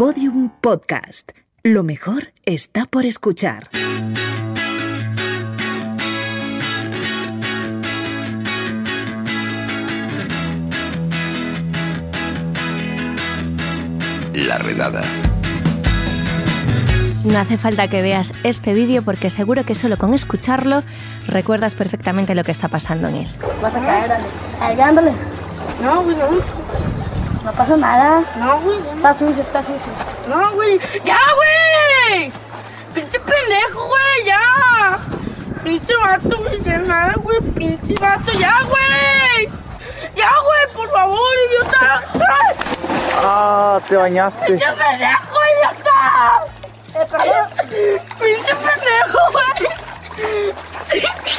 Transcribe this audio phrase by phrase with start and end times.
[0.00, 1.32] Podium Podcast.
[1.62, 3.68] Lo mejor está por escuchar.
[14.32, 15.02] La redada.
[17.24, 20.82] No hace falta que veas este vídeo porque seguro que solo con escucharlo
[21.26, 23.28] recuerdas perfectamente lo que está pasando en él.
[23.60, 24.12] Vas a caer.
[25.82, 26.89] No, no.
[27.44, 28.22] No pasa nada.
[28.36, 28.78] No, güey.
[28.78, 29.92] Está sucio, está sucio.
[30.28, 30.78] No, güey.
[31.04, 32.32] ¡Ya, güey!
[32.94, 34.24] ¡Pinche pendejo, güey!
[34.26, 34.98] ¡Ya!
[35.62, 36.62] ¡Pinche vato, güey!
[36.62, 37.40] ¡Ya nada, güey!
[37.40, 38.32] ¡Pinche vato!
[38.32, 39.48] ¡Ya, güey!
[40.14, 40.74] ¡Ya, güey!
[40.74, 42.02] ¡Por favor, idiota!
[42.14, 42.56] ¡Ay!
[43.22, 44.46] Ah, te bañaste.
[44.46, 46.44] ¡Pinche pendejo, idiota!
[46.94, 47.06] Eh.
[48.18, 49.39] ¡Pinche pendejo, güey!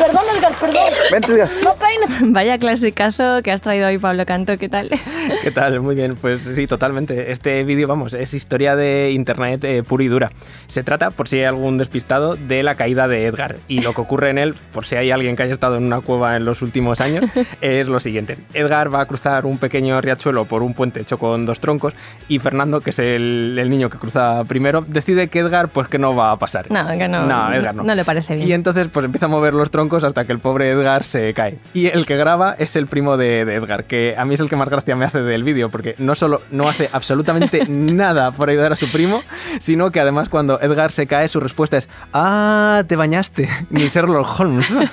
[0.00, 0.82] Perdón, Edgar, perdón.
[1.12, 1.48] Vente, Edgar.
[1.62, 2.32] No peines.
[2.32, 4.88] Vaya clasicazo que has traído hoy, Pablo Canto, ¿qué tal?
[5.42, 5.78] ¿Qué tal?
[5.80, 7.30] Muy bien, pues sí, totalmente.
[7.30, 10.30] Este vídeo, vamos, es historia de internet eh, pura y dura.
[10.68, 13.56] Se trata, por si hay algún despistado, de la caída de Edgar.
[13.68, 16.00] Y lo que ocurre en él, por si hay alguien que haya estado en una
[16.00, 17.26] cueva en los últimos años,
[17.60, 18.38] es lo siguiente.
[18.54, 21.92] Edgar va a cruzar un pequeño riachuelo por un puente hecho con dos troncos
[22.26, 25.98] y Fernando, que es el, el niño que cruza primero, decide que Edgar, pues que
[25.98, 26.70] no va a pasar.
[26.70, 27.26] No, que no.
[27.26, 27.82] No, Edgar no.
[27.82, 28.48] No le parece bien.
[28.48, 31.58] Y entonces pues empieza a mover los troncos hasta que el pobre Edgar se cae.
[31.74, 34.48] Y el que graba es el primo de, de Edgar, que a mí es el
[34.48, 38.48] que más gracia me hace del vídeo, porque no solo no hace absolutamente nada por
[38.48, 39.22] ayudar a su primo,
[39.60, 43.48] sino que además cuando Edgar se cae su respuesta es ¡Ah, te bañaste!
[43.70, 44.76] Ni Sherlock Holmes.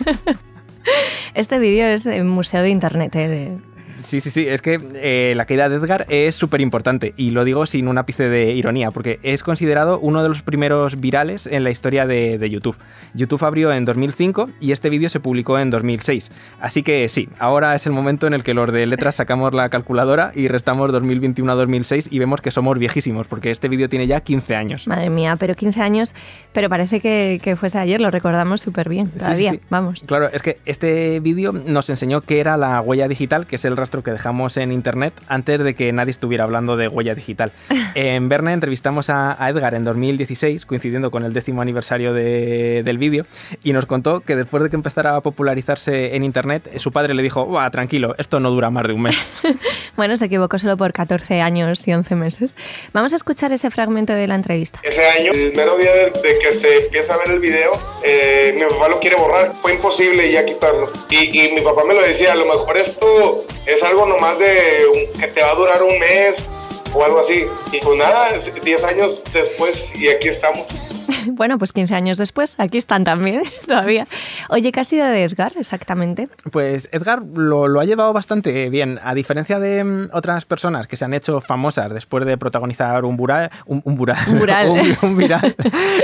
[1.33, 3.57] Este vídeo es un museo de internet, ¿eh?
[4.01, 7.43] Sí, sí, sí, es que eh, la caída de Edgar es súper importante y lo
[7.43, 11.63] digo sin un ápice de ironía porque es considerado uno de los primeros virales en
[11.63, 12.77] la historia de, de YouTube.
[13.13, 16.31] YouTube abrió en 2005 y este vídeo se publicó en 2006.
[16.59, 19.69] Así que sí, ahora es el momento en el que los de letras sacamos la
[19.69, 24.07] calculadora y restamos 2021 a 2006 y vemos que somos viejísimos porque este vídeo tiene
[24.07, 24.87] ya 15 años.
[24.87, 26.13] Madre mía, pero 15 años,
[26.53, 29.59] pero parece que, que fuese ayer, lo recordamos súper bien, Sí, sí, todavía, sí.
[29.69, 30.03] vamos.
[30.05, 33.77] Claro, es que este vídeo nos enseñó qué era la huella digital, que es el
[33.87, 37.53] rastro que dejamos en internet antes de que nadie estuviera hablando de huella digital.
[37.95, 42.97] En Verne entrevistamos a, a Edgar en 2016, coincidiendo con el décimo aniversario de- del
[42.99, 43.25] vídeo,
[43.63, 47.23] y nos contó que después de que empezara a popularizarse en internet, su padre le
[47.23, 49.17] dijo, "Buah, tranquilo, esto no dura más de un mes.
[49.95, 52.55] Bueno, se equivocó solo por 14 años y 11 meses.
[52.93, 54.79] Vamos a escuchar ese fragmento de la entrevista.
[54.83, 57.71] Ese año, el mero día de, de que se empieza a ver el video,
[58.03, 59.53] eh, mi papá lo quiere borrar.
[59.61, 60.89] Fue imposible ya quitarlo.
[61.09, 65.09] Y, y mi papá me lo decía, a lo mejor esto es algo nomás de
[65.19, 66.49] que te va a durar un mes
[66.93, 67.45] o algo así.
[67.71, 68.29] Y pues nada,
[68.63, 70.67] 10 años después y aquí estamos.
[71.37, 74.07] Bueno, pues 15 años después, aquí están también, todavía.
[74.49, 76.29] Oye, ¿qué ha sido de Edgar exactamente?
[76.51, 78.99] Pues Edgar lo, lo ha llevado bastante bien.
[79.03, 83.17] A diferencia de mm, otras personas que se han hecho famosas después de protagonizar un
[83.17, 84.69] bural, un, un bural, Un bural.
[84.69, 85.55] un, un viral,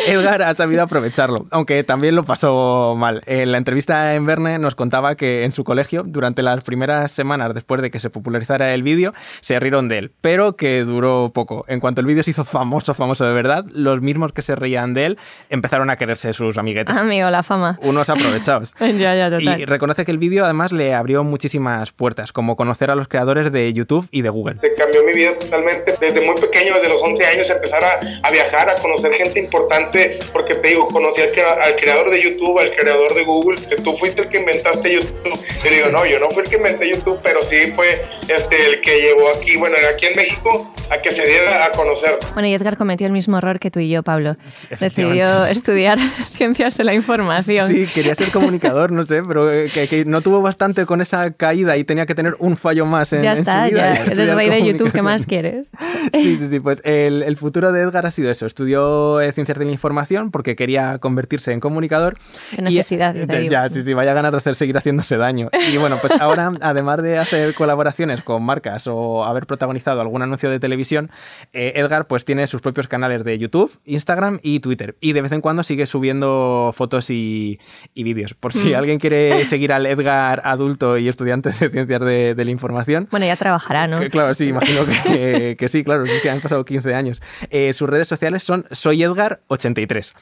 [0.08, 3.22] Edgar ha sabido aprovecharlo, aunque también lo pasó mal.
[3.26, 7.54] En la entrevista en Verne nos contaba que en su colegio, durante las primeras semanas
[7.54, 11.66] después de que se popularizara el vídeo, se rieron de él, pero que duró poco.
[11.68, 14.94] En cuanto el vídeo se hizo famoso, famoso de verdad, los mismos que se reían
[14.94, 15.13] de él
[15.50, 16.96] empezaron a quererse sus amiguetes.
[16.98, 17.78] Amigo, la fama.
[17.82, 18.74] Unos aprovechados.
[18.80, 19.60] ya, ya, total.
[19.60, 23.52] Y reconoce que el vídeo además le abrió muchísimas puertas, como conocer a los creadores
[23.52, 24.56] de YouTube y de Google.
[24.62, 25.94] Se cambió mi vida totalmente.
[26.00, 30.20] Desde muy pequeño, desde los 11 años, empezar a, a viajar, a conocer gente importante,
[30.32, 33.76] porque te digo, conocí al, crea- al creador de YouTube, al creador de Google, que
[33.78, 35.40] tú fuiste el que inventaste YouTube.
[35.66, 38.82] Y digo, no, yo no fui el que inventé YouTube, pero sí fue este, el
[38.82, 42.18] que llevó aquí, bueno, aquí en México, a que se diera a conocer.
[42.34, 44.36] Bueno, y Edgar cometió el mismo error que tú y yo, Pablo.
[44.46, 45.03] efectivamente.
[45.08, 46.00] Decidió estudiar
[46.38, 47.68] ciencias de la información.
[47.68, 51.32] Sí, quería ser comunicador, no sé, pero eh, que, que no tuvo bastante con esa
[51.32, 53.94] caída y tenía que tener un fallo más en, ya en su está, vida.
[53.96, 55.72] ya y eres rey de YouTube, ¿qué más quieres?
[56.14, 58.46] Sí, sí, sí, pues el, el futuro de Edgar ha sido eso.
[58.46, 62.18] Estudió eh, ciencias de la información porque quería convertirse en comunicador.
[62.52, 63.52] Qué Y, necesidad, te digo.
[63.52, 65.50] ya, sí, sí, vaya ganas de hacer seguir haciéndose daño.
[65.72, 70.50] Y bueno, pues ahora, además de hacer colaboraciones con marcas o haber protagonizado algún anuncio
[70.50, 71.10] de televisión,
[71.54, 74.83] eh, Edgar pues tiene sus propios canales de YouTube, Instagram y Twitter.
[75.02, 77.60] Y de vez en cuando sigue subiendo fotos y,
[77.94, 78.34] y vídeos.
[78.34, 78.76] Por si Mm.
[78.76, 83.26] alguien quiere seguir al Edgar adulto y estudiante de ciencias de, de la información, Bueno,
[83.26, 84.00] ya trabajará, ¿no?
[84.00, 87.22] que, claro, sí, imagino que, que sí, claro, es que han pasado 15 años.
[87.50, 90.14] Eh, sus redes sociales son soyedgar83.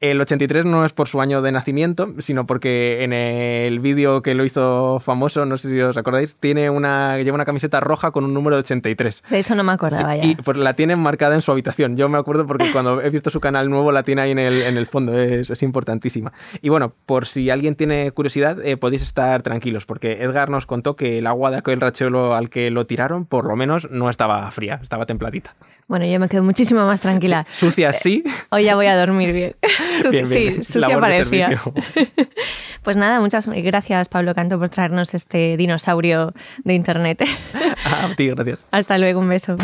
[0.00, 4.32] El 83 no es por su año de nacimiento, sino porque en el vídeo que
[4.34, 8.24] lo hizo famoso, no sé si os acordáis, tiene una, lleva una camiseta roja con
[8.24, 9.22] un número de 83.
[9.28, 10.26] De eso no me acordaba Sí, ya.
[10.26, 11.98] y pues la tienen marcada en su habitación.
[11.98, 14.62] Yo me acuerdo porque cuando he visto su canal nuevo la tiene ahí en el,
[14.62, 15.18] en el fondo.
[15.18, 16.32] Es, es importantísima.
[16.62, 20.96] Y bueno, por si alguien tiene curiosidad, eh, podéis estar tranquilos porque Edgar nos contó
[20.96, 24.50] que el agua de aquel rachuelo al que lo tiraron, por lo menos, no estaba
[24.50, 25.54] fría, estaba templadita.
[25.88, 27.46] Bueno, yo me quedo muchísimo más tranquila.
[27.50, 28.22] Sucia sí.
[28.50, 29.56] Hoy ya voy a dormir bien.
[30.02, 30.64] Sucia- Bien, bien.
[30.64, 31.60] Sí, sucia parecía.
[32.82, 36.32] Pues nada, muchas gracias Pablo Canto por traernos este dinosaurio
[36.64, 37.22] de internet.
[37.84, 38.66] A ti, gracias.
[38.70, 39.58] Hasta luego, un beso.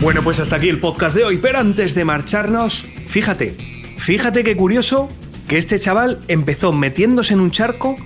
[0.00, 3.56] Bueno, pues hasta aquí el podcast de hoy, pero antes de marcharnos, fíjate,
[3.98, 5.08] fíjate qué curioso
[5.48, 7.96] que este chaval empezó metiéndose en un charco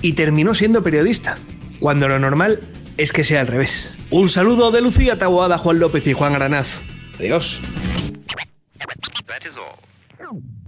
[0.00, 1.36] y terminó siendo periodista,
[1.80, 2.60] cuando lo normal
[2.96, 3.92] es que sea al revés.
[4.10, 6.82] Un saludo de Lucía Taboada, Juan López y Juan Aranaz.
[7.18, 7.60] Adiós.